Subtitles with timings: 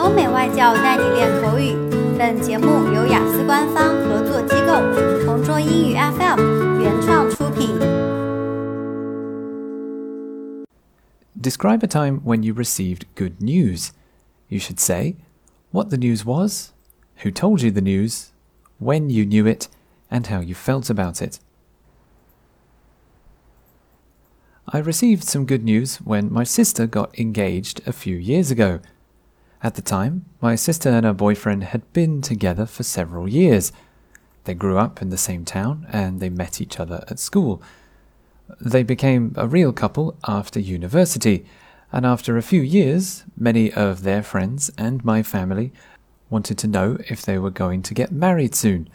[0.00, 1.74] 欧美外教带你练口语。
[2.18, 7.78] 本节目由雅思官方合作机构同桌英语 FM 原创出品。
[11.40, 13.90] Describe a time when you received good news.
[14.48, 15.16] You should say
[15.70, 16.72] what the news was,
[17.22, 18.28] who told you the news,
[18.80, 19.68] when you knew it,
[20.10, 21.38] and how you felt about it.
[24.68, 28.80] I received some good news when my sister got engaged a few years ago.
[29.63, 33.71] At the time, my sister and her boyfriend had been together for several years.
[34.45, 37.61] They grew up in the same town and they met each other at school.
[38.59, 41.45] They became a real couple after university,
[41.91, 45.71] and after a few years, many of their friends and my family
[46.29, 48.89] wanted to know if they were going to get married soon.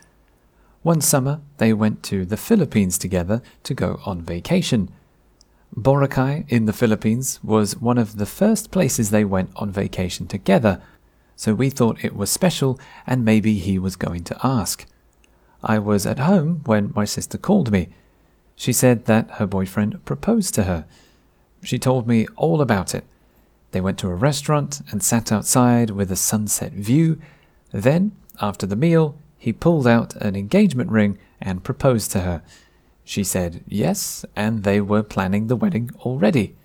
[0.83, 4.91] One summer, they went to the Philippines together to go on vacation.
[5.77, 10.81] Boracay in the Philippines was one of the first places they went on vacation together,
[11.37, 14.87] so we thought it was special and maybe he was going to ask.
[15.63, 17.89] I was at home when my sister called me.
[18.55, 20.87] She said that her boyfriend proposed to her.
[21.63, 23.05] She told me all about it.
[23.73, 27.21] They went to a restaurant and sat outside with a sunset view.
[27.71, 32.43] Then, after the meal, he pulled out an engagement ring and proposed to her.
[33.09, 36.57] She said yes, and they were planning the wedding already.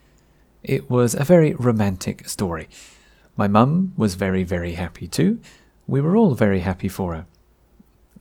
[0.63, 2.67] It was a very romantic story.
[3.37, 5.39] My mum was very, very happy too.
[5.85, 7.27] We were all very happy for her.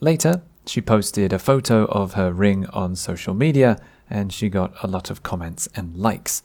[0.01, 3.79] Later, she posted a photo of her ring on social media
[4.11, 6.43] and she got a lot of comments and likes.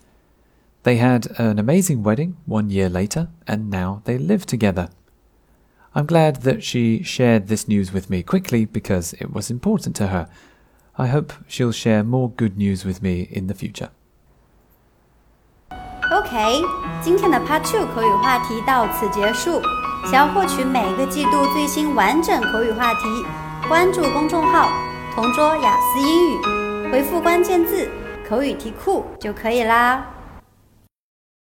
[0.83, 4.87] They had an amazing wedding one year later and now they live together.
[5.93, 10.07] I'm glad that she shared this news with me quickly because it was important to
[10.07, 10.29] her.
[10.94, 13.88] I hope she'll share more good news with me in the future.
[16.12, 16.62] OK，
[17.00, 19.62] 今天的 Part Two 口语话题到此结束。
[20.04, 23.00] 想要获取每个季度最新完整口语话题，
[23.68, 24.72] 关注公众号“
[25.14, 27.88] 同桌雅思英语”，回复关键字“
[28.28, 30.06] 口语题库”就可以啦。